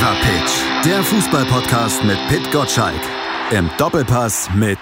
[0.00, 3.02] Fever Pitch, der Fußballpodcast mit Pit Gottschalk.
[3.50, 4.78] Im Doppelpass mit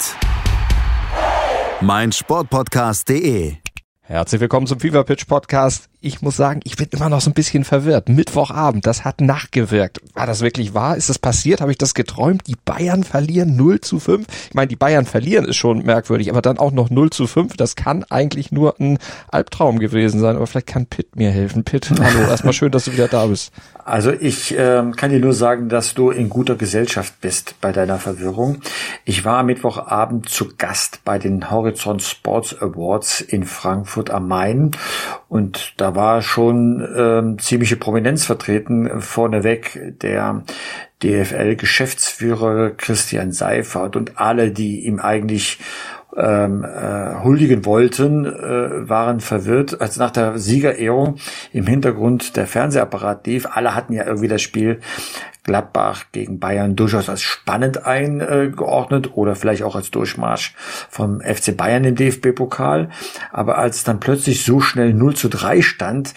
[1.81, 3.55] meinsportpodcast.de.
[4.01, 5.89] Herzlich willkommen zum Fever Pitch Podcast.
[6.01, 8.09] Ich muss sagen, ich bin immer noch so ein bisschen verwirrt.
[8.09, 10.01] Mittwochabend, das hat nachgewirkt.
[10.15, 10.97] War das wirklich wahr?
[10.97, 11.61] Ist das passiert?
[11.61, 12.47] Habe ich das geträumt?
[12.47, 14.25] Die Bayern verlieren 0 zu 5?
[14.49, 17.57] Ich meine, die Bayern verlieren ist schon merkwürdig, aber dann auch noch 0 zu 5,
[17.57, 18.99] das kann eigentlich nur ein
[19.33, 20.37] Albtraum gewesen sein.
[20.37, 21.65] Aber vielleicht kann Pitt mir helfen.
[21.65, 23.53] Pitt, hallo, erstmal schön, dass du wieder da bist.
[23.89, 27.97] Also ich äh, kann dir nur sagen, dass du in guter Gesellschaft bist bei deiner
[27.97, 28.61] Verwirrung.
[29.07, 34.73] Ich war am Mittwochabend zu Gast bei den Horizont Sports Awards in Frankfurt am Main
[35.29, 39.01] und da war schon ähm, ziemliche Prominenz vertreten.
[39.01, 40.43] Vorneweg der
[41.03, 45.61] DFL-Geschäftsführer Christian Seifert und alle, die ihm eigentlich
[46.19, 51.17] ähm, äh, huldigen wollten, äh, waren verwirrt, als nach der Siegerehrung
[51.53, 53.47] im Hintergrund der Fernsehapparat lief.
[53.51, 54.81] Alle hatten ja irgendwie das Spiel
[55.45, 60.55] Gladbach gegen Bayern durchaus als spannend eingeordnet oder vielleicht auch als Durchmarsch
[60.91, 62.91] vom FC Bayern im DFB-Pokal.
[63.33, 66.13] Aber als dann plötzlich so schnell 0 zu 3 stand,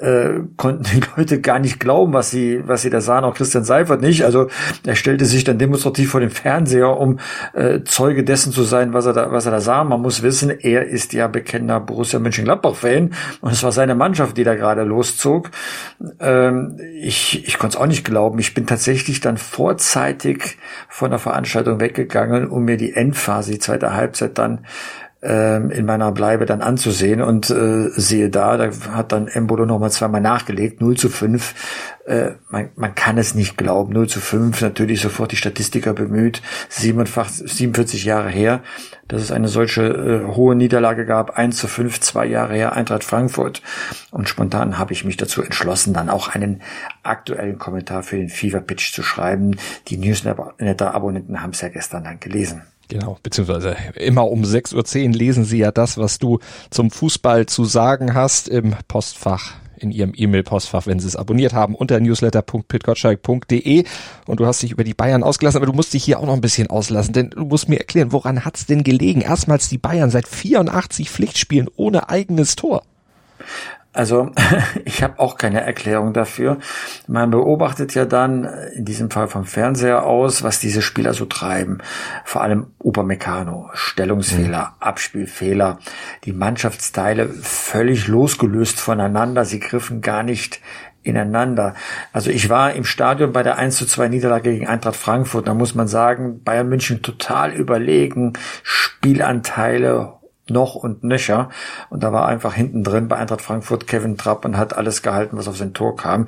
[0.00, 3.64] äh, konnten die Leute gar nicht glauben, was sie, was sie da sahen, auch Christian
[3.64, 4.24] Seifert nicht.
[4.24, 4.48] Also
[4.84, 7.20] er stellte sich dann demonstrativ vor den Fernseher, um
[7.52, 9.84] äh, Zeuge dessen zu sein, was er da, was er da sah.
[9.84, 14.44] Man muss wissen, er ist ja bekennender Borussia Mönchengladbach-Fan und es war seine Mannschaft, die
[14.44, 15.50] da gerade loszog.
[16.20, 18.38] Ähm, ich ich konnte es auch nicht glauben.
[18.38, 20.58] Ich bin tatsächlich dann vorzeitig
[20.88, 24.66] von der Veranstaltung weggegangen, um mir die Endphase, die zweite Halbzeit dann
[25.24, 29.90] ähm, in meiner Bleibe dann anzusehen und äh, sehe da, da hat dann Embolo nochmal
[29.90, 31.54] zweimal nachgelegt, 0 zu 5.
[32.04, 36.42] Äh, man, man kann es nicht glauben, 0 zu 5, natürlich sofort die Statistiker bemüht,
[36.68, 38.62] 47, 47 Jahre her,
[39.08, 43.04] dass es eine solche äh, hohe Niederlage gab, 1 zu 5, zwei Jahre her, Eintracht
[43.04, 43.62] Frankfurt.
[44.10, 46.60] Und spontan habe ich mich dazu entschlossen, dann auch einen
[47.02, 49.56] aktuellen Kommentar für den Fever Pitch zu schreiben.
[49.88, 52.62] Die Newsletter-Abonnenten haben es ja gestern dann gelesen.
[52.88, 56.38] Genau, beziehungsweise immer um 6.10 Uhr lesen Sie ja das, was du
[56.70, 61.74] zum Fußball zu sagen hast im Postfach in Ihrem E-Mail-Postfach, wenn Sie es abonniert haben,
[61.74, 63.84] unter newsletter.pitgottschalk.de
[64.26, 66.34] und du hast dich über die Bayern ausgelassen, aber du musst dich hier auch noch
[66.34, 69.20] ein bisschen auslassen, denn du musst mir erklären, woran hat's denn gelegen?
[69.20, 72.82] Erstmals die Bayern seit 84 Pflichtspielen ohne eigenes Tor.
[73.94, 74.30] Also
[74.84, 76.58] ich habe auch keine Erklärung dafür.
[77.06, 78.44] Man beobachtet ja dann
[78.74, 81.78] in diesem Fall vom Fernseher aus, was diese Spieler so treiben.
[82.24, 84.82] Vor allem Upamecano, Stellungsfehler, mhm.
[84.82, 85.78] Abspielfehler,
[86.24, 89.44] die Mannschaftsteile völlig losgelöst voneinander.
[89.44, 90.60] Sie griffen gar nicht
[91.04, 91.74] ineinander.
[92.12, 95.46] Also ich war im Stadion bei der 1 zu 2 Niederlage gegen Eintracht Frankfurt.
[95.46, 98.32] Da muss man sagen, Bayern München total überlegen,
[98.62, 100.14] Spielanteile
[100.48, 101.48] noch und nöcher.
[101.90, 105.36] Und da war einfach hinten drin bei Eintracht Frankfurt Kevin Trapp und hat alles gehalten,
[105.36, 106.26] was auf sein Tor kam.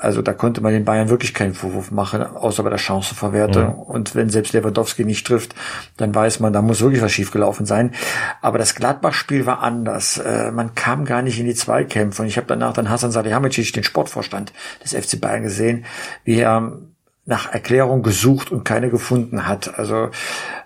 [0.00, 3.66] Also da konnte man den Bayern wirklich keinen Vorwurf machen, außer bei der Chancenverwertung.
[3.66, 3.82] Mhm.
[3.82, 5.54] Und wenn selbst Lewandowski nicht trifft,
[5.98, 7.92] dann weiß man, da muss wirklich was schiefgelaufen sein.
[8.40, 10.16] Aber das Gladbach-Spiel war anders.
[10.16, 12.22] Äh, man kam gar nicht in die Zweikämpfe.
[12.22, 15.84] Und ich habe danach dann Hasan Salihamidzic, den Sportvorstand des FC Bayern, gesehen,
[16.24, 16.72] wie er
[17.26, 19.78] nach Erklärung gesucht und keine gefunden hat.
[19.78, 20.10] Also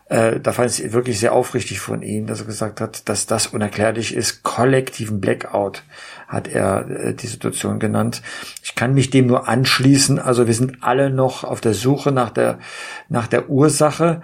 [0.07, 3.27] äh, da fand ich es wirklich sehr aufrichtig von ihm, dass er gesagt hat, dass
[3.27, 4.43] das unerklärlich ist.
[4.43, 5.83] Kollektiven Blackout
[6.29, 8.21] hat er äh, die Situation genannt.
[8.63, 10.19] Ich kann mich dem nur anschließen.
[10.19, 12.59] Also wir sind alle noch auf der Suche nach der,
[13.09, 14.21] nach der Ursache.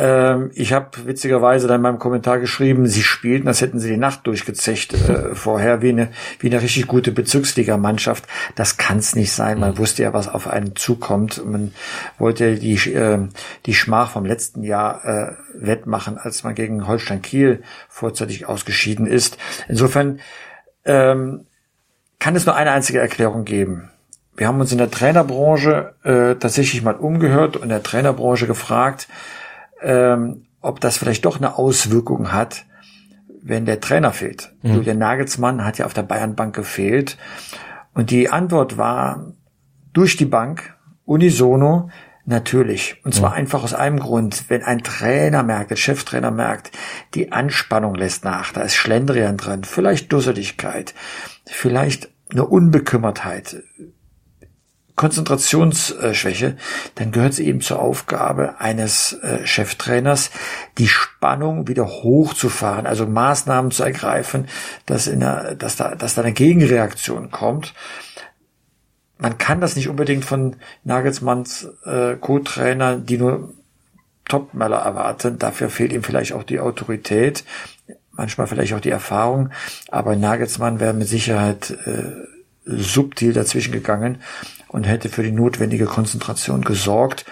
[0.00, 3.96] Ähm, ich habe witzigerweise dann in meinem Kommentar geschrieben, sie spielten, als hätten sie die
[3.96, 8.24] Nacht durchgezecht äh, vorher, wie eine, wie eine richtig gute Bezirksligamannschaft.
[8.54, 9.58] Das kann es nicht sein.
[9.58, 11.44] Man wusste ja, was auf einen zukommt.
[11.44, 11.74] Man
[12.16, 13.18] wollte die, äh,
[13.66, 19.36] die Schmach vom letzten Jahr äh, wettmachen, als man gegen Holstein Kiel vorzeitig ausgeschieden ist.
[19.66, 20.20] Insofern
[20.84, 21.44] ähm,
[22.20, 23.90] kann es nur eine einzige Erklärung geben.
[24.36, 29.08] Wir haben uns in der Trainerbranche äh, tatsächlich mal umgehört und in der Trainerbranche gefragt,
[29.82, 32.66] ähm, ob das vielleicht doch eine Auswirkung hat,
[33.42, 34.52] wenn der Trainer fehlt.
[34.62, 34.74] Mhm.
[34.74, 37.16] Julian Nagelsmann hat ja auf der Bayernbank gefehlt.
[37.94, 39.32] Und die Antwort war
[39.92, 41.90] durch die Bank, unisono,
[42.28, 43.00] natürlich.
[43.04, 43.36] Und zwar mhm.
[43.36, 44.44] einfach aus einem Grund.
[44.48, 46.70] Wenn ein Trainer merkt, der Cheftrainer merkt,
[47.14, 50.94] die Anspannung lässt nach, da ist Schlendrian drin, vielleicht Dusseligkeit,
[51.46, 53.62] vielleicht eine Unbekümmertheit,
[54.98, 56.56] Konzentrationsschwäche,
[56.96, 60.30] dann gehört es eben zur Aufgabe eines äh, Cheftrainers,
[60.76, 64.48] die Spannung wieder hochzufahren, also Maßnahmen zu ergreifen,
[64.86, 67.74] dass, in der, dass, da, dass da eine Gegenreaktion kommt.
[69.18, 73.54] Man kann das nicht unbedingt von Nagelsmanns äh, Co-Trainer, die nur
[74.24, 75.38] Topmeller erwarten.
[75.38, 77.44] Dafür fehlt ihm vielleicht auch die Autorität,
[78.10, 79.50] manchmal vielleicht auch die Erfahrung.
[79.92, 82.14] Aber Nagelsmann wäre mit Sicherheit äh,
[82.64, 84.18] subtil dazwischen gegangen
[84.68, 87.24] und hätte für die notwendige Konzentration gesorgt.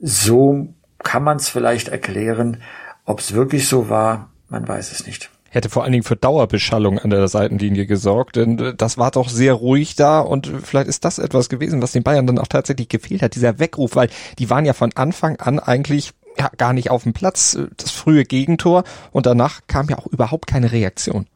[0.00, 2.62] So kann man es vielleicht erklären.
[3.04, 6.98] Ob es wirklich so war, man weiß es nicht hätte vor allen Dingen für Dauerbeschallung
[6.98, 11.04] an der Seitenlinie gesorgt, denn äh, das war doch sehr ruhig da und vielleicht ist
[11.04, 14.08] das etwas gewesen, was den Bayern dann auch tatsächlich gefehlt hat, dieser Weckruf, weil
[14.38, 17.90] die waren ja von Anfang an eigentlich ja, gar nicht auf dem Platz, äh, das
[17.90, 21.26] frühe Gegentor und danach kam ja auch überhaupt keine Reaktion.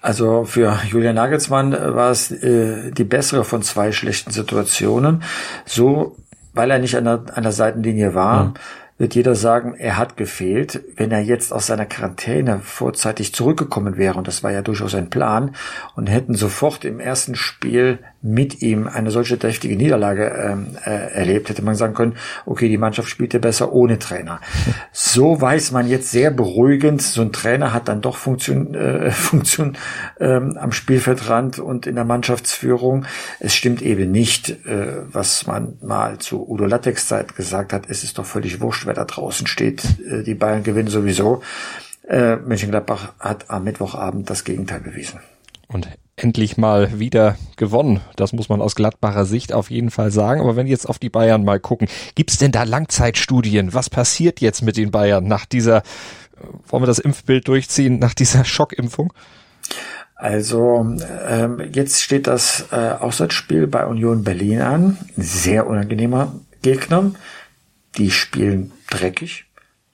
[0.00, 5.22] Also für Julian Nagelsmann war es äh, die bessere von zwei schlechten Situationen.
[5.64, 6.16] So,
[6.54, 8.54] weil er nicht an der, an der Seitenlinie war, mhm
[8.98, 10.82] wird jeder sagen, er hat gefehlt.
[10.96, 15.08] Wenn er jetzt aus seiner Quarantäne vorzeitig zurückgekommen wäre, und das war ja durchaus ein
[15.08, 15.54] Plan,
[15.94, 21.48] und hätten sofort im ersten Spiel mit ihm eine solche deftige Niederlage ähm, äh, erlebt,
[21.48, 22.16] hätte man sagen können,
[22.46, 24.40] okay, die Mannschaft spielte besser ohne Trainer.
[24.92, 29.76] So weiß man jetzt sehr beruhigend, so ein Trainer hat dann doch Funktion, äh, Funktion
[30.20, 33.06] ähm, am Spielfeldrand und in der Mannschaftsführung.
[33.38, 38.02] Es stimmt eben nicht, äh, was man mal zu Udo Lattex Zeit gesagt hat, es
[38.02, 39.84] ist doch völlig wurscht, wer da draußen steht.
[40.10, 41.42] Äh, die Bayern gewinnen sowieso.
[42.08, 45.20] Äh, Mönchengladbach hat am Mittwochabend das Gegenteil bewiesen.
[45.68, 45.88] Und
[46.18, 48.00] endlich mal wieder gewonnen.
[48.16, 50.40] Das muss man aus Gladbacher Sicht auf jeden Fall sagen.
[50.40, 53.74] Aber wenn wir jetzt auf die Bayern mal gucken, gibt es denn da Langzeitstudien?
[53.74, 55.82] Was passiert jetzt mit den Bayern nach dieser,
[56.68, 59.12] wollen wir das Impfbild durchziehen, nach dieser Schockimpfung?
[60.14, 60.96] Also
[61.28, 64.98] ähm, jetzt steht das äh, Auswärtsspiel bei Union Berlin an.
[65.16, 67.12] Sehr unangenehmer Gegner.
[67.96, 69.44] Die spielen dreckig.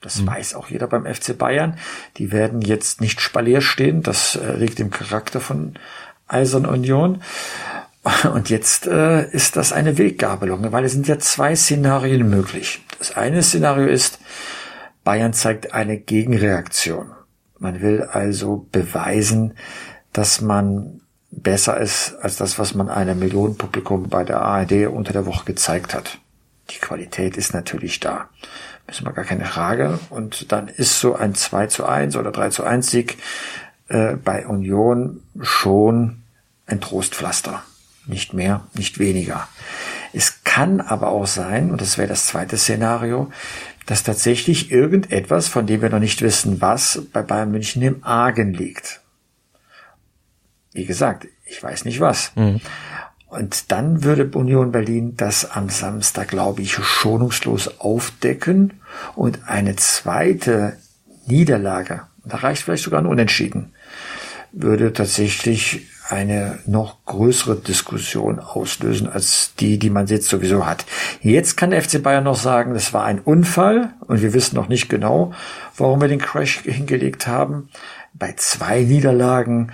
[0.01, 0.27] Das mhm.
[0.27, 1.77] weiß auch jeder beim FC Bayern.
[2.17, 4.03] Die werden jetzt nicht spalier stehen.
[4.03, 5.75] Das äh, liegt im Charakter von
[6.27, 7.21] Eisern Union.
[8.33, 12.83] Und jetzt äh, ist das eine Weggabelung, weil es sind ja zwei Szenarien möglich.
[12.99, 14.19] Das eine Szenario ist,
[15.03, 17.11] Bayern zeigt eine Gegenreaktion.
[17.57, 19.53] Man will also beweisen,
[20.13, 21.01] dass man
[21.31, 25.93] besser ist als das, was man einem Millionenpublikum bei der ARD unter der Woche gezeigt
[25.93, 26.19] hat.
[26.69, 28.29] Die Qualität ist natürlich da.
[28.87, 29.99] Müssen wir gar keine Frage.
[30.09, 33.17] Und dann ist so ein 2 zu 1 oder 3 zu 1 Sieg
[33.87, 36.23] äh, bei Union schon
[36.65, 37.63] ein Trostpflaster.
[38.07, 39.47] Nicht mehr, nicht weniger.
[40.13, 43.31] Es kann aber auch sein, und das wäre das zweite Szenario,
[43.85, 48.53] dass tatsächlich irgendetwas, von dem wir noch nicht wissen, was bei Bayern München im Argen
[48.53, 49.01] liegt.
[50.71, 52.31] Wie gesagt, ich weiß nicht was.
[52.35, 52.61] Mhm.
[53.27, 58.79] Und dann würde Union Berlin das am Samstag, glaube ich, schonungslos aufdecken
[59.15, 60.77] und eine zweite
[61.27, 63.73] Niederlage, da reicht vielleicht sogar ein Unentschieden,
[64.55, 70.85] würde tatsächlich eine noch größere Diskussion auslösen als die, die man jetzt sowieso hat.
[71.21, 74.69] Jetzt kann der FC Bayern noch sagen, das war ein Unfall und wir wissen noch
[74.69, 75.33] nicht genau,
[75.77, 77.69] warum wir den Crash hingelegt haben.
[78.13, 79.71] Bei zwei Niederlagen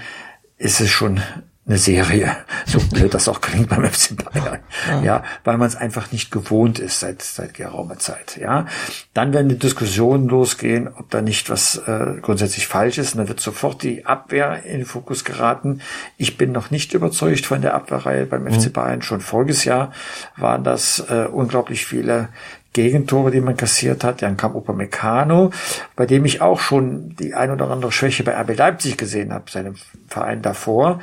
[0.58, 1.22] ist es schon
[1.68, 2.36] eine Serie,
[2.66, 4.60] so blöd das auch klingt beim FC Bayern,
[4.90, 8.66] ja, ja weil man es einfach nicht gewohnt ist seit seit geraumer Zeit, ja.
[9.14, 13.28] Dann werden die Diskussionen losgehen, ob da nicht was äh, grundsätzlich falsch ist, und dann
[13.28, 15.82] wird sofort die Abwehr in den Fokus geraten.
[16.18, 18.60] Ich bin noch nicht überzeugt von der Abwehrreihe beim mhm.
[18.60, 19.04] FC Bayern.
[19.04, 19.92] Schon voriges Jahr
[20.38, 22.30] waren das äh, unglaublich viele
[22.74, 24.22] Gegentore, die man kassiert hat.
[24.22, 25.52] Dann kam Upamecano,
[25.96, 29.52] bei dem ich auch schon die ein oder andere Schwäche bei RB Leipzig gesehen habe,
[29.52, 29.76] seinem
[30.08, 31.00] Verein davor.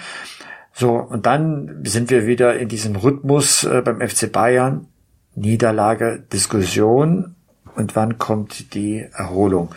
[0.78, 4.86] So, und dann sind wir wieder in diesem Rhythmus äh, beim FC Bayern.
[5.34, 7.34] Niederlage, Diskussion
[7.74, 9.74] und wann kommt die Erholung.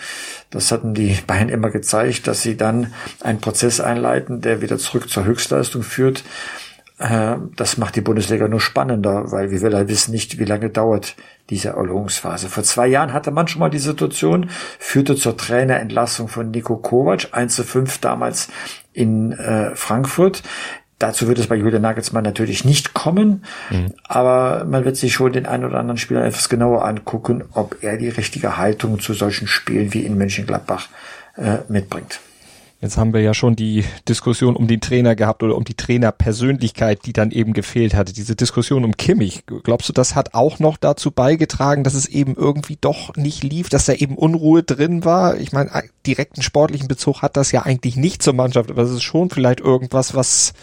[0.51, 5.09] Das hatten die Bayern immer gezeigt, dass sie dann einen Prozess einleiten, der wieder zurück
[5.09, 6.23] zur Höchstleistung führt.
[6.99, 11.15] Äh, das macht die Bundesliga nur spannender, weil wir will wissen nicht, wie lange dauert
[11.49, 12.47] diese Erholungsphase.
[12.47, 17.29] Vor zwei Jahren hatte man schon mal die Situation, führte zur Trainerentlassung von Nico Kovac,
[17.31, 18.49] 1 zu 5 damals
[18.93, 20.43] in äh, Frankfurt.
[21.01, 23.91] Dazu wird es bei Julian Nagelsmann natürlich nicht kommen, mhm.
[24.07, 27.97] aber man wird sich schon den einen oder anderen Spieler etwas genauer angucken, ob er
[27.97, 30.89] die richtige Haltung zu solchen Spielen wie in Mönchengladbach
[31.37, 32.19] äh, mitbringt.
[32.81, 37.05] Jetzt haben wir ja schon die Diskussion um den Trainer gehabt oder um die Trainerpersönlichkeit,
[37.05, 38.11] die dann eben gefehlt hatte.
[38.11, 39.43] Diese Diskussion um Kimmich.
[39.63, 43.69] Glaubst du, das hat auch noch dazu beigetragen, dass es eben irgendwie doch nicht lief,
[43.69, 45.37] dass da eben Unruhe drin war?
[45.37, 45.69] Ich meine,
[46.07, 49.59] direkten sportlichen Bezug hat das ja eigentlich nicht zur Mannschaft, aber es ist schon vielleicht
[49.59, 50.53] irgendwas, was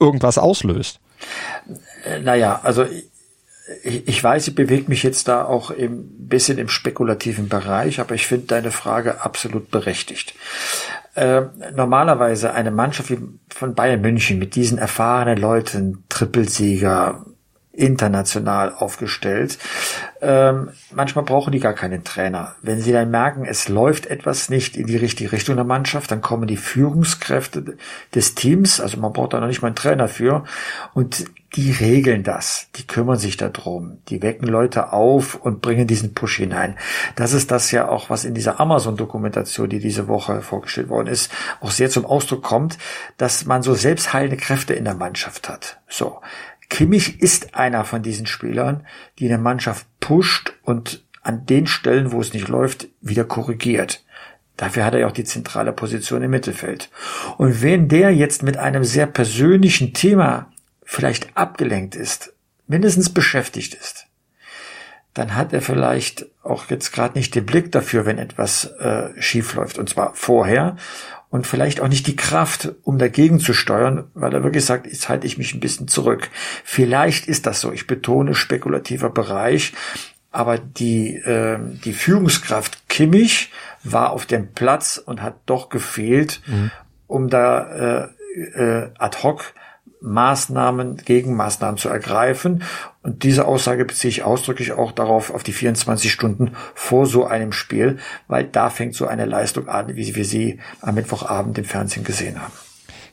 [0.00, 0.98] irgendwas auslöst.
[2.04, 2.84] Äh, naja, also
[3.84, 8.14] ich, ich weiß, ich bewege mich jetzt da auch ein bisschen im spekulativen Bereich, aber
[8.14, 10.34] ich finde deine Frage absolut berechtigt.
[11.14, 11.42] Äh,
[11.74, 17.26] normalerweise eine Mannschaft wie von Bayern München mit diesen erfahrenen Leuten, Trippelsieger,
[17.72, 19.58] international aufgestellt,
[20.20, 22.54] ähm, manchmal brauchen die gar keinen Trainer.
[22.62, 26.20] Wenn sie dann merken, es läuft etwas nicht in die richtige Richtung der Mannschaft, dann
[26.20, 27.76] kommen die Führungskräfte
[28.14, 30.44] des Teams, also man braucht da noch nicht mal einen Trainer für,
[30.92, 36.14] und die regeln das, die kümmern sich darum, die wecken Leute auf und bringen diesen
[36.14, 36.78] Push hinein.
[37.14, 41.30] Das ist das ja auch, was in dieser Amazon-Dokumentation, die diese Woche vorgestellt worden ist,
[41.60, 42.78] auch sehr zum Ausdruck kommt,
[43.18, 45.78] dass man so selbstheilende Kräfte in der Mannschaft hat.
[45.88, 46.20] So.
[46.70, 48.86] Kimmich ist einer von diesen Spielern,
[49.18, 54.02] die eine Mannschaft pusht und an den Stellen, wo es nicht läuft, wieder korrigiert.
[54.56, 56.90] Dafür hat er ja auch die zentrale Position im Mittelfeld.
[57.36, 60.51] Und wenn der jetzt mit einem sehr persönlichen Thema
[60.84, 62.32] vielleicht abgelenkt ist,
[62.66, 64.06] mindestens beschäftigt ist,
[65.14, 69.54] dann hat er vielleicht auch jetzt gerade nicht den Blick dafür, wenn etwas äh, schief
[69.54, 69.78] läuft.
[69.78, 70.76] Und zwar vorher
[71.28, 75.08] und vielleicht auch nicht die Kraft, um dagegen zu steuern, weil er wirklich sagt, jetzt
[75.08, 76.30] halte ich mich ein bisschen zurück.
[76.64, 77.72] Vielleicht ist das so.
[77.72, 79.72] Ich betone spekulativer Bereich.
[80.30, 83.50] Aber die, äh, die Führungskraft Kimmich
[83.84, 86.70] war auf dem Platz und hat doch gefehlt, mhm.
[87.06, 88.08] um da äh,
[88.54, 89.52] äh, ad hoc
[90.02, 92.62] Maßnahmen, Gegenmaßnahmen zu ergreifen.
[93.02, 97.52] Und diese Aussage beziehe ich ausdrücklich auch darauf, auf die 24 Stunden vor so einem
[97.52, 102.04] Spiel, weil da fängt so eine Leistung an, wie wir sie am Mittwochabend im Fernsehen
[102.04, 102.52] gesehen haben.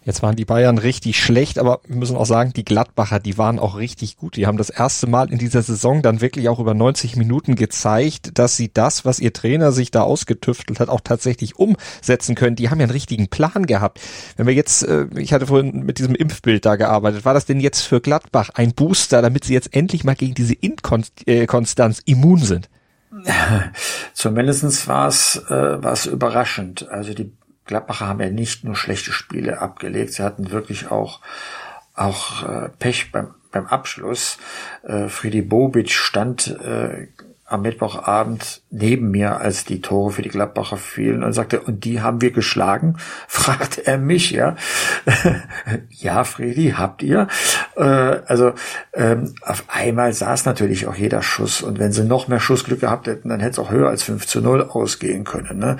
[0.09, 3.59] Jetzt waren die Bayern richtig schlecht, aber wir müssen auch sagen, die Gladbacher, die waren
[3.59, 4.37] auch richtig gut.
[4.37, 8.31] Die haben das erste Mal in dieser Saison dann wirklich auch über 90 Minuten gezeigt,
[8.39, 12.55] dass sie das, was ihr Trainer sich da ausgetüftelt hat, auch tatsächlich umsetzen können.
[12.55, 14.01] Die haben ja einen richtigen Plan gehabt.
[14.35, 17.59] Wenn wir jetzt, äh, ich hatte vorhin mit diesem Impfbild da gearbeitet, war das denn
[17.59, 22.67] jetzt für Gladbach ein Booster, damit sie jetzt endlich mal gegen diese Inkonstanz immun sind?
[24.13, 26.89] Zumindestens war es äh, war es überraschend.
[26.89, 27.31] Also die
[27.69, 31.21] Gladbacher haben ja nicht nur schlechte Spiele abgelegt, sie hatten wirklich auch
[31.93, 34.37] auch äh, Pech beim beim Abschluss.
[34.83, 37.07] Äh, Friedi Bobic stand äh,
[37.49, 42.01] am Mittwochabend neben mir, als die Tore für die Gladbacher fielen und sagte, und die
[42.01, 42.97] haben wir geschlagen?
[43.27, 44.55] fragte er mich, ja.
[45.89, 47.27] ja, Fredi, habt ihr?
[47.75, 48.53] Äh, also
[48.93, 53.07] ähm, auf einmal saß natürlich auch jeder Schuss und wenn sie noch mehr Schussglück gehabt
[53.07, 55.59] hätten, dann hätte es auch höher als 5 zu 0 ausgehen können.
[55.59, 55.77] Ne?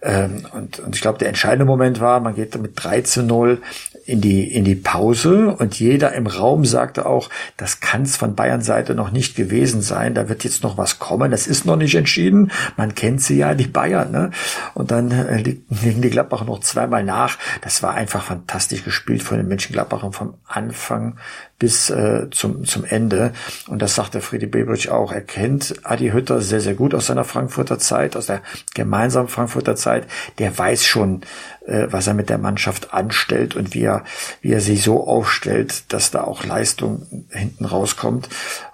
[0.00, 3.60] Ähm, und, und ich glaube, der entscheidende Moment war, man geht mit 3 zu 0
[4.04, 5.54] in die, in die Pause.
[5.56, 9.82] Und jeder im Raum sagte auch, das kann es von Bayern Seite noch nicht gewesen
[9.82, 13.38] sein, da wird jetzt noch was kommen, das ist noch nicht entschieden, man kennt sie
[13.38, 14.30] ja, die Bayern, ne?
[14.74, 19.38] Und dann äh, liegen die Gladbacher noch zweimal nach, das war einfach fantastisch gespielt von
[19.38, 21.18] den Mönchengladbachern vom Anfang
[21.62, 23.32] bis äh, zum, zum Ende.
[23.68, 25.12] Und das sagte Friedi Bebrich auch.
[25.12, 28.42] Er kennt Adi Hütter sehr, sehr gut aus seiner Frankfurter Zeit, aus der
[28.74, 30.08] gemeinsamen Frankfurter Zeit.
[30.40, 31.20] Der weiß schon,
[31.64, 34.02] äh, was er mit der Mannschaft anstellt und wie er,
[34.40, 38.28] wie er sie so aufstellt, dass da auch Leistung hinten rauskommt.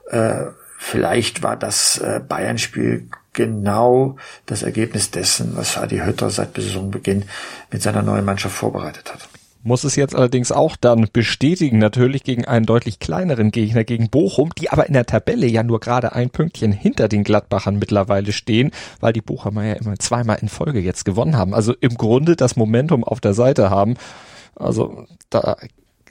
[0.08, 0.46] Äh,
[0.78, 4.16] vielleicht war das äh, Bayern-Spiel genau
[4.46, 7.26] das Ergebnis dessen, was Adi Hütter seit Saisonbeginn
[7.70, 9.27] mit seiner neuen Mannschaft vorbereitet hat
[9.68, 14.50] muss es jetzt allerdings auch dann bestätigen, natürlich gegen einen deutlich kleineren Gegner, gegen Bochum,
[14.58, 18.72] die aber in der Tabelle ja nur gerade ein Pünktchen hinter den Gladbachern mittlerweile stehen,
[18.98, 21.54] weil die Bochumer ja immer zweimal in Folge jetzt gewonnen haben.
[21.54, 23.94] Also im Grunde das Momentum auf der Seite haben.
[24.56, 25.56] Also da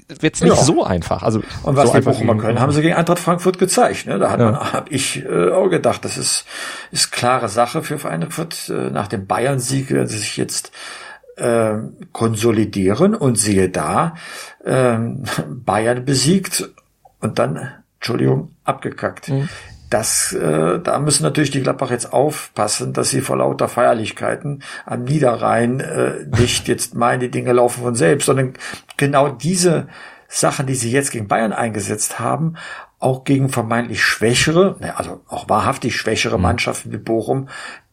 [0.07, 0.63] wird's nicht ja.
[0.63, 1.23] so einfach.
[1.23, 4.05] Also und was so die Bochumer können, haben sie gegen Eintracht Frankfurt gezeigt.
[4.05, 4.19] Ne?
[4.19, 4.51] Da hat ja.
[4.51, 6.45] man, habe ich äh, auch gedacht, das ist
[6.91, 10.71] ist klare Sache für Frankfurt äh, nach dem Bayern-Sieg, wenn sie sich jetzt
[11.37, 11.77] äh,
[12.11, 14.15] konsolidieren und siehe da,
[14.63, 14.97] äh,
[15.47, 16.69] Bayern besiegt
[17.19, 19.29] und dann, Entschuldigung, abgekackt.
[19.29, 19.49] Mhm.
[19.89, 25.03] Das, äh, da müssen natürlich die Gladbach jetzt aufpassen, dass sie vor lauter Feierlichkeiten am
[25.05, 28.53] Niederrhein äh, nicht jetzt meinen, die Dinge laufen von selbst, sondern
[28.97, 29.87] genau diese
[30.27, 32.55] Sachen, die sie jetzt gegen Bayern eingesetzt haben,
[32.99, 36.43] auch gegen vermeintlich schwächere, also auch wahrhaftig schwächere mhm.
[36.43, 37.47] Mannschaften wie Bochum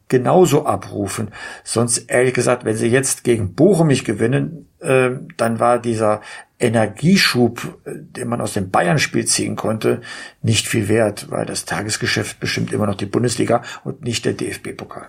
[0.08, 1.28] genauso abrufen.
[1.62, 6.20] Sonst ehrlich gesagt, wenn sie jetzt gegen Bochum nicht gewinnen, äh, dann war dieser
[6.58, 10.02] Energieschub, äh, den man aus dem Bayern-Spiel ziehen konnte,
[10.42, 15.08] nicht viel wert, weil das Tagesgeschäft bestimmt immer noch die Bundesliga und nicht der DFB-Pokal.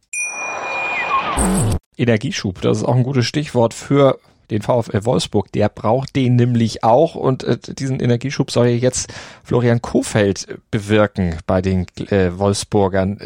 [1.97, 4.19] Energieschub, das ist auch ein gutes Stichwort für
[4.49, 5.51] den VfL Wolfsburg.
[5.51, 9.11] Der braucht den nämlich auch und äh, diesen Energieschub soll jetzt
[9.43, 13.19] Florian Kofeld bewirken bei den äh, Wolfsburgern.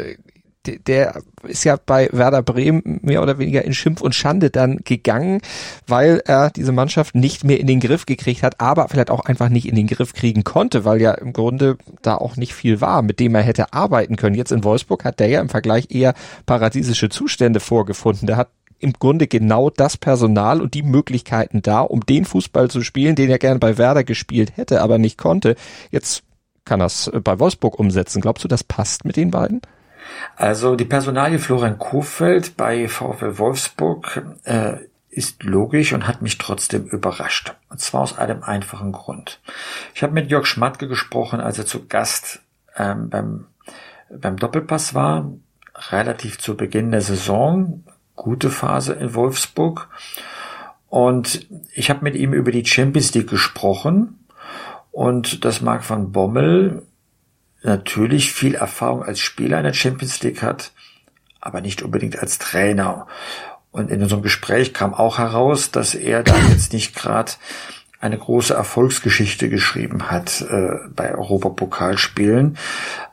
[0.68, 4.78] Äh, der ist ja bei Werder Bremen mehr oder weniger in Schimpf und Schande dann
[4.84, 5.40] gegangen,
[5.86, 9.48] weil er diese Mannschaft nicht mehr in den Griff gekriegt hat, aber vielleicht auch einfach
[9.48, 13.02] nicht in den Griff kriegen konnte, weil ja im Grunde da auch nicht viel war,
[13.02, 14.34] mit dem er hätte arbeiten können.
[14.34, 16.14] Jetzt in Wolfsburg hat der ja im Vergleich eher
[16.46, 18.26] paradiesische Zustände vorgefunden.
[18.26, 22.82] Der hat im Grunde genau das Personal und die Möglichkeiten da, um den Fußball zu
[22.82, 25.56] spielen, den er gerne bei Werder gespielt hätte, aber nicht konnte.
[25.90, 26.22] Jetzt
[26.64, 28.20] kann er es bei Wolfsburg umsetzen.
[28.20, 29.62] Glaubst du, das passt mit den beiden?
[30.36, 34.76] Also die Personalie Florian Kofeld bei VfL Wolfsburg äh,
[35.10, 37.54] ist logisch und hat mich trotzdem überrascht.
[37.70, 39.40] Und zwar aus einem einfachen Grund.
[39.94, 42.40] Ich habe mit Jörg Schmatke gesprochen, als er zu Gast
[42.76, 43.46] ähm, beim,
[44.10, 45.32] beim Doppelpass war,
[45.90, 47.82] relativ zu Beginn der Saison.
[48.14, 49.88] Gute Phase in Wolfsburg.
[50.88, 54.20] Und ich habe mit ihm über die Champions League gesprochen.
[54.92, 56.85] Und das Mark van Bommel
[57.66, 60.72] natürlich viel Erfahrung als Spieler in der Champions League hat,
[61.40, 63.06] aber nicht unbedingt als Trainer.
[63.70, 67.32] Und in unserem Gespräch kam auch heraus, dass er da jetzt nicht gerade
[68.00, 72.56] eine große Erfolgsgeschichte geschrieben hat äh, bei Europapokalspielen.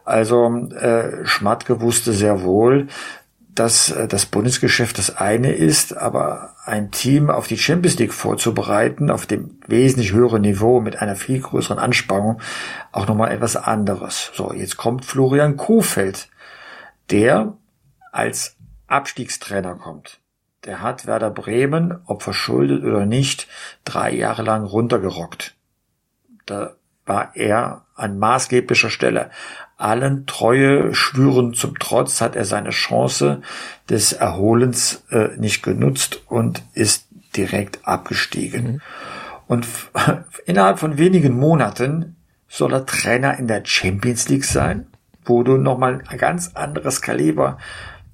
[0.05, 2.87] Also äh, Schmatke wusste sehr wohl,
[3.55, 9.11] dass äh, das Bundesgeschäft das eine ist, aber ein Team auf die Champions League vorzubereiten,
[9.11, 12.41] auf dem wesentlich höheren Niveau mit einer viel größeren Anspannung,
[12.91, 14.31] auch nochmal etwas anderes.
[14.33, 16.29] So, jetzt kommt Florian Kofeld,
[17.09, 17.57] der
[18.11, 18.57] als
[18.87, 20.19] Abstiegstrainer kommt.
[20.65, 23.47] Der hat Werder Bremen, ob verschuldet oder nicht,
[23.83, 25.55] drei Jahre lang runtergerockt.
[26.45, 29.29] Da war er an maßgeblicher Stelle.
[29.77, 33.41] Allen Treue schwüren zum Trotz hat er seine Chance
[33.89, 38.65] des Erholens äh, nicht genutzt und ist direkt abgestiegen.
[38.65, 38.81] Mhm.
[39.47, 39.67] Und
[40.45, 42.15] innerhalb von wenigen Monaten
[42.47, 44.87] soll er Trainer in der Champions League sein,
[45.25, 47.57] wo du nochmal ein ganz anderes Kaliber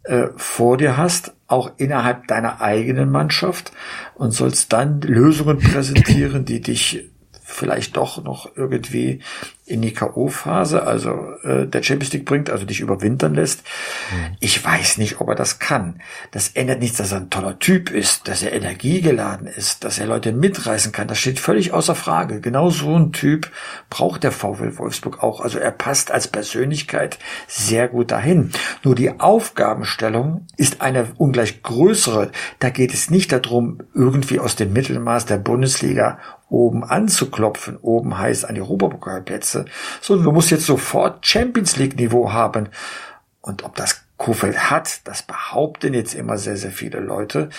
[0.04, 3.72] äh, vor dir hast, auch innerhalb deiner eigenen Mannschaft
[4.16, 7.10] und sollst dann Lösungen präsentieren, die dich
[7.50, 9.22] vielleicht doch noch irgendwie
[9.70, 13.62] in die K.O.-Phase, also äh, der Champions League bringt, also dich überwintern lässt.
[14.12, 14.38] Mhm.
[14.40, 16.02] Ich weiß nicht, ob er das kann.
[16.32, 20.08] Das ändert nichts, dass er ein toller Typ ist, dass er energiegeladen ist, dass er
[20.08, 21.08] Leute mitreißen kann.
[21.08, 22.42] Das steht völlig außer Frage.
[22.42, 23.52] Genau so ein Typ
[23.92, 25.40] braucht der VfL Wolfsburg auch.
[25.42, 28.52] Also er passt als Persönlichkeit sehr gut dahin.
[28.84, 32.32] Nur die Aufgabenstellung ist eine ungleich größere.
[32.58, 36.18] Da geht es nicht darum, irgendwie aus dem Mittelmaß der Bundesliga
[36.50, 37.78] oben anzuklopfen.
[37.78, 39.66] Oben heißt an die Europapokalplätze.
[40.02, 42.70] sondern du musst jetzt sofort Champions League Niveau haben.
[43.42, 47.50] Und ob das Kofeld hat, das behaupten jetzt immer sehr, sehr viele Leute.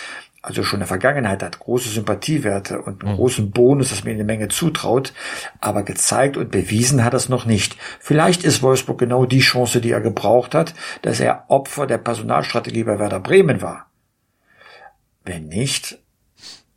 [0.42, 3.16] Also schon in der Vergangenheit hat große Sympathiewerte und einen mhm.
[3.16, 5.12] großen Bonus, dass mir eine Menge zutraut.
[5.60, 7.76] Aber gezeigt und bewiesen hat er es noch nicht.
[7.98, 12.84] Vielleicht ist Wolfsburg genau die Chance, die er gebraucht hat, dass er Opfer der Personalstrategie
[12.84, 13.86] bei Werder Bremen war.
[15.24, 15.99] Wenn nicht,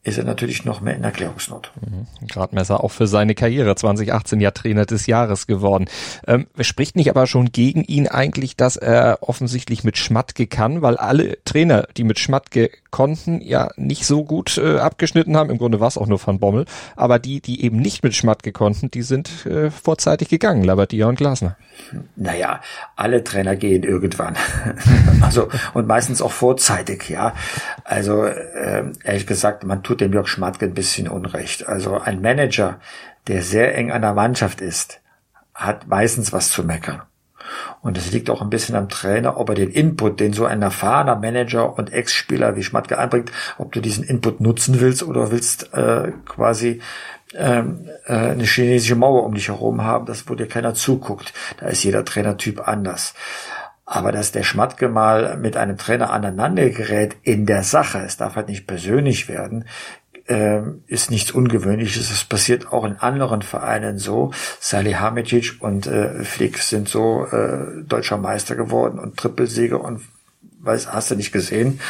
[0.03, 1.71] ist er natürlich noch mehr in Erklärungsnot.
[1.79, 2.27] Mhm.
[2.27, 5.85] Gradmesser auch für seine Karriere, 2018 ja Trainer des Jahres geworden.
[6.27, 10.97] Ähm, spricht nicht aber schon gegen ihn eigentlich, dass er offensichtlich mit Schmatke kann, weil
[10.97, 15.49] alle Trainer, die mit Schmatke konnten, ja nicht so gut äh, abgeschnitten haben.
[15.49, 16.65] Im Grunde war es auch nur Van Bommel.
[16.97, 21.15] Aber die, die eben nicht mit Schmatke konnten, die sind äh, vorzeitig gegangen, Labadia und
[21.15, 21.55] Glasner.
[22.15, 22.61] Naja,
[22.95, 24.35] alle Trainer gehen irgendwann.
[25.21, 27.33] also, und meistens auch vorzeitig, ja.
[27.83, 31.67] Also, äh, ehrlich gesagt, man tut tut dem Jörg Schmatke ein bisschen Unrecht.
[31.67, 32.79] Also ein Manager,
[33.27, 35.01] der sehr eng an der Mannschaft ist,
[35.53, 37.03] hat meistens was zu meckern.
[37.82, 40.63] Und es liegt auch ein bisschen am Trainer, ob er den Input, den so ein
[40.63, 45.71] erfahrener Manager und Ex-Spieler wie Schmatke einbringt, ob du diesen Input nutzen willst oder willst
[45.73, 46.82] äh, quasi
[47.36, 51.34] ähm, äh, eine chinesische Mauer um dich herum haben, das wo dir keiner zuguckt.
[51.60, 53.13] Da ist jeder Trainertyp anders.
[53.86, 58.36] Aber dass der Schmatke mal mit einem Trainer aneinander gerät in der Sache, es darf
[58.36, 59.65] halt nicht persönlich werden,
[60.28, 62.10] äh, ist nichts Ungewöhnliches.
[62.10, 64.32] Es passiert auch in anderen Vereinen so.
[64.60, 70.02] Salih Hamicic und äh, Flick sind so äh, deutscher Meister geworden und Trippelsieger und
[70.63, 71.82] weiß, hast du nicht gesehen.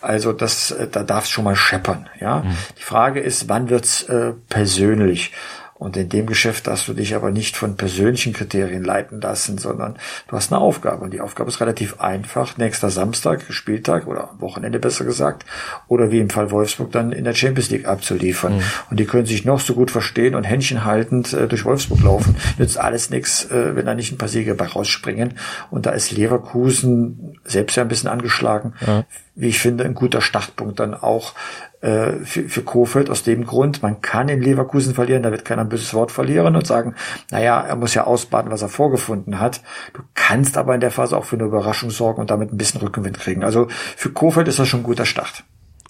[0.00, 2.08] Also das, äh, da darf es schon mal scheppern.
[2.20, 2.56] Ja, mhm.
[2.78, 5.32] die Frage ist, wann wird's äh, persönlich?
[5.78, 9.96] Und in dem Geschäft darfst du dich aber nicht von persönlichen Kriterien leiten lassen, sondern
[10.28, 11.04] du hast eine Aufgabe.
[11.04, 12.56] Und die Aufgabe ist relativ einfach.
[12.56, 15.44] Nächster Samstag, Spieltag oder Wochenende besser gesagt,
[15.86, 18.56] oder wie im Fall Wolfsburg dann in der Champions League abzuliefern.
[18.56, 18.62] Mhm.
[18.90, 22.36] Und die können sich noch so gut verstehen und Händchen haltend äh, durch Wolfsburg laufen.
[22.58, 25.34] Nützt alles nichts, äh, wenn da nicht ein paar Siege bei rausspringen.
[25.70, 28.72] Und da ist Leverkusen selbst ja ein bisschen angeschlagen.
[28.86, 29.04] Ja.
[29.34, 31.34] Wie ich finde, ein guter Startpunkt dann auch
[31.80, 35.62] äh, für, für Kofeld aus dem Grund, man kann in Leverkusen verlieren, da wird keiner
[35.62, 36.94] ein böses Wort verlieren und sagen,
[37.30, 39.60] naja, er muss ja ausbaden, was er vorgefunden hat.
[39.92, 42.80] Du kannst aber in der Phase auch für eine Überraschung sorgen und damit ein bisschen
[42.80, 43.44] Rückenwind kriegen.
[43.44, 45.44] Also für Kofeld ist das schon ein guter Start.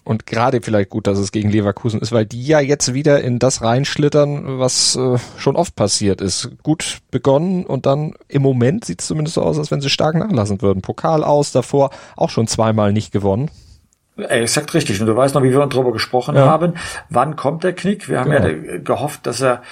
[0.06, 3.40] Und gerade vielleicht gut, dass es gegen Leverkusen ist, weil die ja jetzt wieder in
[3.40, 6.50] das reinschlittern, was äh, schon oft passiert ist.
[6.62, 10.14] Gut begonnen und dann im Moment sieht es zumindest so aus, als wenn sie stark
[10.14, 10.80] nachlassen würden.
[10.80, 13.50] Pokal aus, davor auch schon zweimal nicht gewonnen.
[14.16, 15.00] Exakt richtig.
[15.00, 16.46] Und du weißt noch, wie wir darüber gesprochen ja.
[16.46, 16.74] haben.
[17.10, 18.08] Wann kommt der Knick?
[18.08, 18.46] Wir haben genau.
[18.46, 19.62] ja gehofft, dass er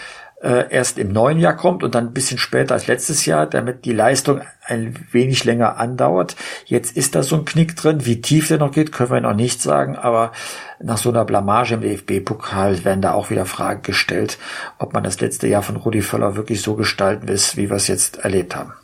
[0.44, 3.86] äh, erst im neuen Jahr kommt und dann ein bisschen später als letztes Jahr, damit
[3.86, 6.36] die Leistung ein wenig länger andauert.
[6.66, 8.04] Jetzt ist da so ein Knick drin.
[8.04, 10.32] Wie tief der noch geht, können wir noch nicht sagen, aber
[10.80, 14.38] nach so einer Blamage im DFB-Pokal werden da auch wieder Fragen gestellt,
[14.78, 17.88] ob man das letzte Jahr von Rudi Völler wirklich so gestalten will, wie wir es
[17.88, 18.74] jetzt erlebt haben.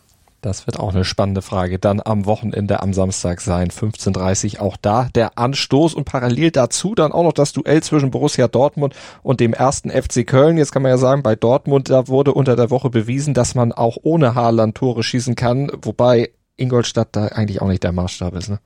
[0.41, 1.79] Das wird auch eine spannende Frage.
[1.79, 7.13] Dann am Wochenende am Samstag sein, 15.30 auch da der Anstoß und parallel dazu dann
[7.13, 10.57] auch noch das Duell zwischen Borussia Dortmund und dem ersten FC Köln.
[10.57, 13.73] Jetzt kann man ja sagen, bei Dortmund, da wurde unter der Woche bewiesen, dass man
[13.73, 18.49] auch ohne Haaland Tore schießen kann, wobei Ingolstadt da eigentlich auch nicht der Maßstab ist.
[18.49, 18.61] Ne?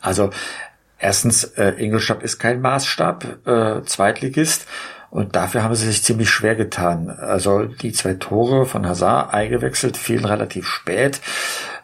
[0.00, 0.30] Also
[0.98, 4.66] erstens, äh, Ingolstadt ist kein Maßstab, äh, Zweitligist.
[5.10, 7.10] Und dafür haben sie sich ziemlich schwer getan.
[7.10, 11.20] Also die zwei Tore von Hazard eingewechselt fielen relativ spät.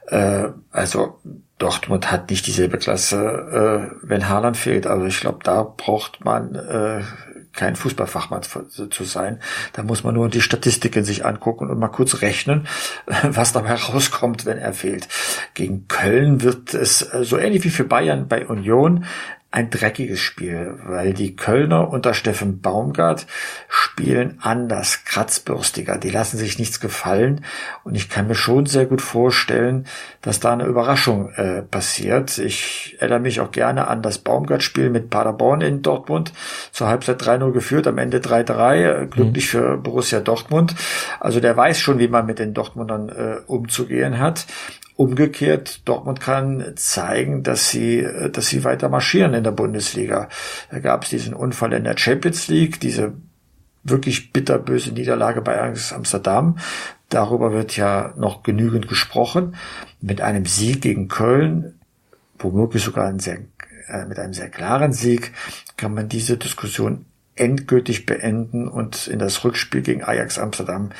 [0.06, 1.18] Äh, also
[1.58, 4.86] Dortmund hat nicht dieselbe Klasse, äh, wenn Haaland fehlt.
[4.86, 7.02] Also ich glaube, da braucht man äh,
[7.52, 9.40] kein Fußballfachmann zu sein.
[9.72, 12.68] Da muss man nur die Statistiken sich angucken und mal kurz rechnen,
[13.22, 15.08] was dabei rauskommt, wenn er fehlt.
[15.54, 19.06] Gegen Köln wird es so ähnlich wie für Bayern bei Union
[19.50, 23.26] ein dreckiges Spiel, weil die Kölner unter Steffen Baumgart
[23.68, 25.96] spielen anders, kratzbürstiger.
[25.96, 27.44] Die lassen sich nichts gefallen
[27.84, 29.86] und ich kann mir schon sehr gut vorstellen,
[30.20, 32.36] dass da eine Überraschung äh, passiert.
[32.38, 36.32] Ich erinnere mich auch gerne an das Baumgart-Spiel mit Paderborn in Dortmund.
[36.72, 38.74] Zur Halbzeit 3-0 geführt, am Ende 3-3.
[38.74, 39.58] Äh, glücklich mhm.
[39.58, 40.74] für Borussia Dortmund.
[41.18, 44.44] Also der weiß schon, wie man mit den Dortmundern äh, umzugehen hat.
[44.96, 50.30] Umgekehrt, Dortmund kann zeigen, dass sie, dass sie weiter marschieren in der Bundesliga.
[50.70, 53.12] Da gab es diesen Unfall in der Champions League, diese
[53.84, 56.56] wirklich bitterböse Niederlage bei Ajax Amsterdam.
[57.10, 59.54] Darüber wird ja noch genügend gesprochen.
[60.00, 61.78] Mit einem Sieg gegen Köln,
[62.38, 63.40] womöglich sogar ein sehr,
[63.88, 65.32] äh, mit einem sehr klaren Sieg,
[65.76, 67.04] kann man diese Diskussion
[67.34, 70.90] endgültig beenden und in das Rückspiel gegen Ajax Amsterdam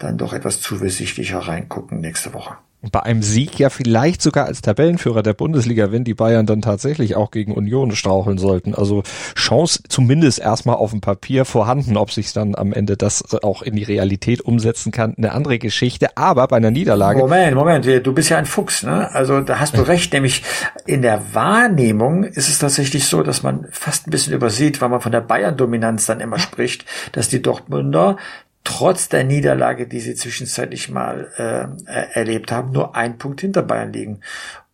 [0.00, 2.56] dann doch etwas zuversichtlicher reingucken nächste Woche
[2.90, 7.16] bei einem Sieg ja vielleicht sogar als Tabellenführer der Bundesliga, wenn die Bayern dann tatsächlich
[7.16, 8.74] auch gegen Union straucheln sollten.
[8.74, 9.02] Also
[9.34, 13.76] Chance zumindest erstmal auf dem Papier vorhanden, ob sich dann am Ende das auch in
[13.76, 16.16] die Realität umsetzen kann, eine andere Geschichte.
[16.16, 17.18] Aber bei einer Niederlage.
[17.18, 19.12] Moment, Moment, du bist ja ein Fuchs, ne?
[19.14, 20.42] Also da hast du recht, nämlich
[20.86, 25.00] in der Wahrnehmung ist es tatsächlich so, dass man fast ein bisschen übersieht, weil man
[25.00, 28.16] von der Bayern-Dominanz dann immer spricht, dass die Dortmunder
[28.64, 33.92] trotz der Niederlage, die sie zwischenzeitlich mal äh, erlebt haben, nur ein Punkt hinter Bayern
[33.92, 34.20] liegen.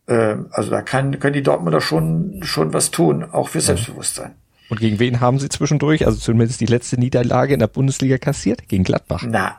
[0.07, 4.33] Äh, also da kann, können die Dortmunder schon, schon was tun, auch für Selbstbewusstsein.
[4.69, 8.69] Und gegen wen haben sie zwischendurch, also zumindest die letzte Niederlage in der Bundesliga kassiert?
[8.69, 9.21] Gegen Gladbach.
[9.27, 9.57] Na,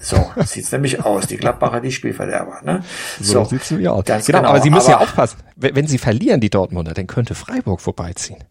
[0.00, 1.26] so sieht's nämlich aus.
[1.26, 2.60] Die Gladbacher, die Spielverderber.
[2.62, 2.84] Ne?
[3.20, 4.04] So, so sieht's nämlich aus.
[4.04, 5.38] Ganz genau, genau, aber sie müssen aber, ja aufpassen.
[5.56, 8.44] Wenn sie verlieren, die Dortmunder, dann könnte Freiburg vorbeiziehen.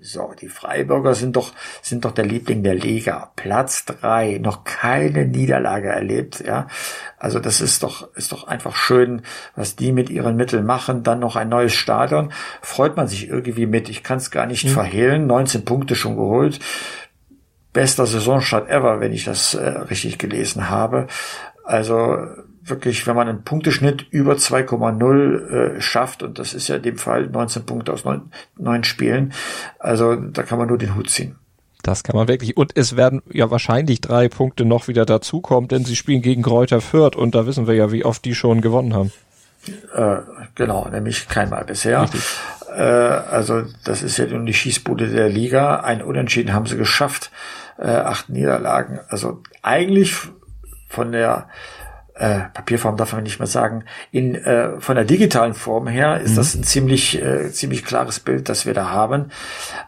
[0.00, 3.32] So, die Freiburger sind doch, sind doch der Liebling der Liga.
[3.34, 6.68] Platz drei, noch keine Niederlage erlebt, ja.
[7.18, 9.22] Also das ist doch, ist doch einfach schön,
[9.56, 11.02] was die mit ihren Mitteln machen.
[11.02, 12.32] Dann noch ein neues Stadion.
[12.62, 13.88] Freut man sich irgendwie mit.
[13.88, 14.70] Ich kann es gar nicht mhm.
[14.70, 15.26] verhehlen.
[15.26, 16.60] 19 Punkte schon geholt.
[17.72, 21.08] Bester Saisonstart ever, wenn ich das äh, richtig gelesen habe.
[21.64, 22.18] Also
[22.70, 26.98] wirklich, wenn man einen Punkteschnitt über 2,0 äh, schafft, und das ist ja in dem
[26.98, 29.32] Fall 19 Punkte aus neun, neun Spielen,
[29.78, 31.36] also da kann man nur den Hut ziehen.
[31.82, 32.56] Das kann man wirklich.
[32.56, 36.80] Und es werden ja wahrscheinlich drei Punkte noch wieder dazukommen, denn sie spielen gegen Kräuter
[36.80, 39.12] Fürth und da wissen wir ja, wie oft die schon gewonnen haben.
[39.94, 40.16] Äh,
[40.54, 42.08] genau, nämlich keinmal bisher.
[42.74, 45.80] Äh, also das ist ja nun die Schießbude der Liga.
[45.80, 47.30] Ein Unentschieden haben sie geschafft,
[47.78, 49.00] äh, acht Niederlagen.
[49.08, 50.14] Also eigentlich
[50.88, 51.48] von der
[52.18, 56.32] äh, Papierform darf man nicht mehr sagen, in, äh, von der digitalen Form her ist
[56.32, 56.36] mhm.
[56.36, 59.26] das ein ziemlich, äh, ziemlich klares Bild, das wir da haben.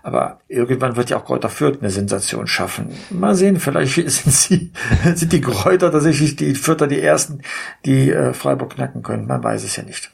[0.03, 2.90] Aber irgendwann wird ja auch Kräuter Fürth eine Sensation schaffen.
[3.11, 4.73] Mal sehen, vielleicht sind sie,
[5.14, 7.43] sind die Kräuter tatsächlich die Fürther die ersten,
[7.85, 9.27] die äh, Freiburg knacken können.
[9.27, 10.11] Man weiß es ja nicht.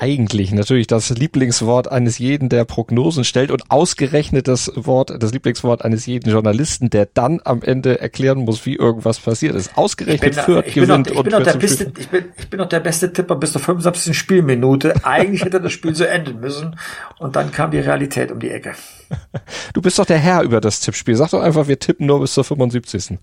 [0.00, 5.84] Eigentlich natürlich das Lieblingswort eines jeden, der Prognosen stellt und ausgerechnet das Wort, das Lieblingswort
[5.84, 9.76] eines jeden Journalisten, der dann am Ende erklären muss, wie irgendwas passiert ist.
[9.76, 13.36] Ausgerechnet Fürth gewinnt und bin der beste, ich bin, ich bin noch der beste Tipper
[13.36, 14.16] bis zur 75.
[14.16, 14.94] Spielminute.
[15.04, 16.76] Eigentlich hätte das Spiel so enden müssen
[17.18, 18.74] und dann kam die Realität um die Ecke.
[19.72, 21.14] Du bist doch der Herr über das Tippspiel.
[21.14, 23.18] Sag doch einfach, wir tippen nur bis zur 75.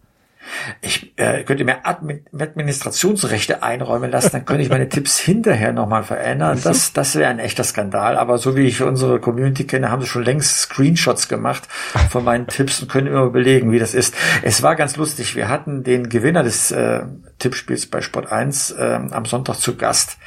[0.81, 6.59] Ich äh, könnte mir Administrationsrechte einräumen lassen, dann könnte ich meine Tipps hinterher nochmal verändern.
[6.63, 8.17] Das, das wäre ein echter Skandal.
[8.17, 11.67] Aber so wie ich unsere Community kenne, haben sie schon längst Screenshots gemacht
[12.09, 14.15] von meinen Tipps und können immer belegen, wie das ist.
[14.43, 15.35] Es war ganz lustig.
[15.35, 17.03] Wir hatten den Gewinner des äh,
[17.39, 20.17] Tippspiels bei Sport 1 äh, am Sonntag zu Gast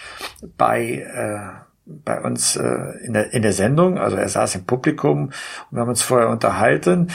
[0.56, 1.68] bei äh,
[2.04, 5.32] bei uns äh, in, der, in der Sendung, also er saß im Publikum und
[5.70, 7.08] wir haben uns vorher unterhalten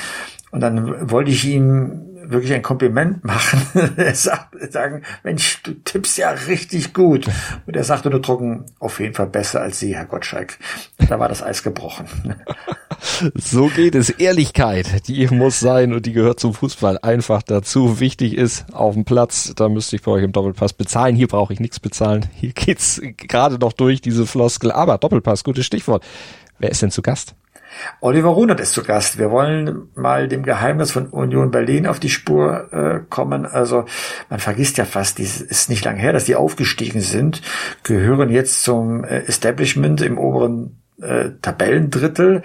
[0.52, 3.62] und dann wollte ich ihm wirklich ein Kompliment machen.
[3.98, 7.28] er sagt, sagen, Mensch, du tippst ja richtig gut.
[7.65, 10.58] Und er sagte nur drucken, auf jeden Fall besser als Sie, Herr Gottschalk.
[11.08, 12.08] Da war das Eis gebrochen.
[13.36, 14.10] so geht es.
[14.10, 18.00] Ehrlichkeit, die muss sein und die gehört zum Fußball einfach dazu.
[18.00, 21.15] Wichtig ist auf dem Platz, da müsste ich bei euch im Doppelpass bezahlen.
[21.15, 22.26] Hier brauche ich nichts bezahlen.
[22.34, 24.72] Hier geht's gerade noch durch, diese Floskel.
[24.72, 26.04] Aber Doppelpass, gutes Stichwort.
[26.60, 27.36] Wer ist denn zu Gast?
[28.00, 29.18] Oliver Runert ist zu Gast.
[29.18, 33.46] Wir wollen mal dem Geheimnis von Union Berlin auf die Spur äh, kommen.
[33.46, 33.86] Also
[34.30, 37.42] man vergisst ja fast, es ist nicht lang her, dass die aufgestiegen sind,
[37.84, 42.42] gehören jetzt zum äh, Establishment im oberen äh, Tabellendrittel,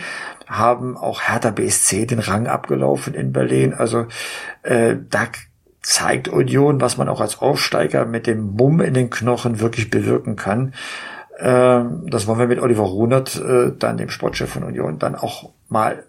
[0.46, 3.74] haben auch Hertha BSC den Rang abgelaufen in Berlin.
[3.74, 4.06] Also
[4.62, 5.26] äh, da
[5.82, 10.36] zeigt Union, was man auch als Aufsteiger mit dem Mumm in den Knochen wirklich bewirken
[10.36, 10.74] kann.
[11.38, 15.50] Ähm, das wollen wir mit Oliver Runert, äh, dann dem Sportchef von Union, dann auch
[15.68, 16.04] mal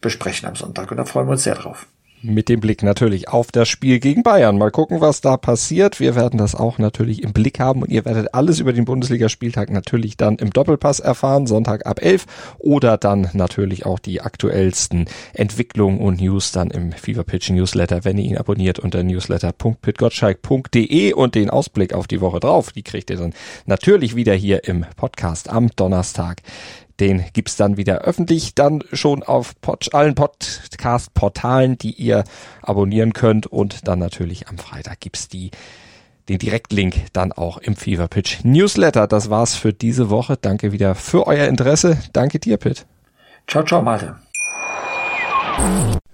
[0.00, 0.90] besprechen am Sonntag.
[0.90, 1.86] Und da freuen wir uns sehr drauf
[2.22, 4.58] mit dem Blick natürlich auf das Spiel gegen Bayern.
[4.58, 6.00] Mal gucken, was da passiert.
[6.00, 9.70] Wir werden das auch natürlich im Blick haben und ihr werdet alles über den Bundesligaspieltag
[9.70, 12.26] natürlich dann im Doppelpass erfahren, Sonntag ab 11
[12.58, 18.18] oder dann natürlich auch die aktuellsten Entwicklungen und News dann im Fever Pitch Newsletter, wenn
[18.18, 23.16] ihr ihn abonniert unter newsletter.pitgottschalk.de und den Ausblick auf die Woche drauf, die kriegt ihr
[23.16, 23.32] dann
[23.66, 26.42] natürlich wieder hier im Podcast am Donnerstag
[27.00, 32.24] den gibt's dann wieder öffentlich, dann schon auf Pod allen Podcast-Portalen, die ihr
[32.62, 33.46] abonnieren könnt.
[33.46, 35.50] Und dann natürlich am Freitag gibt's die
[36.28, 39.08] den Direktlink dann auch im Fever Pitch Newsletter.
[39.08, 40.36] Das war's für diese Woche.
[40.36, 41.98] Danke wieder für euer Interesse.
[42.12, 42.86] Danke dir, Pitt.
[43.48, 44.16] Ciao, ciao, Malte.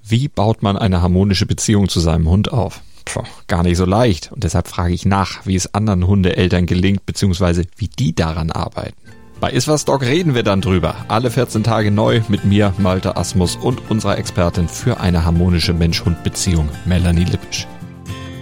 [0.02, 2.80] Wie baut man eine harmonische Beziehung zu seinem Hund auf?
[3.04, 4.32] Puh, gar nicht so leicht.
[4.32, 8.96] Und deshalb frage ich nach, wie es anderen Hundeeltern gelingt, beziehungsweise wie die daran arbeiten.
[9.38, 10.94] Bei Iswas Dog reden wir dann drüber.
[11.08, 16.70] Alle 14 Tage neu mit mir, Malte Asmus und unserer Expertin für eine harmonische Mensch-Hund-Beziehung,
[16.86, 17.66] Melanie Lippisch.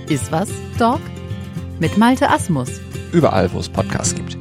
[0.08, 1.00] Iswas Dog
[1.80, 2.68] mit Malte Asmus.
[3.10, 4.34] Überall, wo es Podcasts gibt.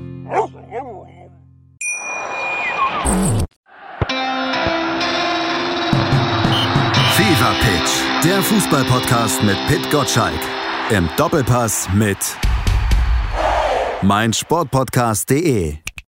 [7.13, 10.39] Fever Pitch, der Fußballpodcast mit Pit Gottschalk.
[10.92, 12.18] Im Doppelpass mit
[14.02, 15.83] meinsportpodcast.de